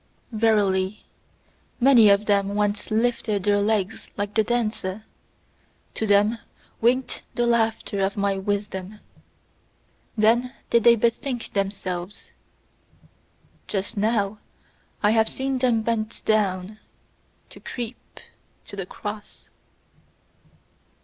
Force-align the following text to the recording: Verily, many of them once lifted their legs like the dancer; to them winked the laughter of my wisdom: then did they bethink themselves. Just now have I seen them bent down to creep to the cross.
Verily, 0.31 1.05
many 1.79 2.09
of 2.09 2.25
them 2.25 2.55
once 2.55 2.89
lifted 2.89 3.43
their 3.43 3.61
legs 3.61 4.09
like 4.17 4.33
the 4.33 4.43
dancer; 4.43 5.05
to 5.93 6.07
them 6.07 6.39
winked 6.81 7.21
the 7.35 7.45
laughter 7.45 7.99
of 7.99 8.17
my 8.17 8.35
wisdom: 8.35 8.99
then 10.17 10.55
did 10.71 10.83
they 10.85 10.95
bethink 10.95 11.53
themselves. 11.53 12.31
Just 13.67 13.95
now 13.95 14.39
have 15.03 15.15
I 15.27 15.29
seen 15.29 15.59
them 15.59 15.83
bent 15.83 16.23
down 16.25 16.79
to 17.51 17.59
creep 17.59 18.19
to 18.65 18.75
the 18.75 18.87
cross. 18.87 19.49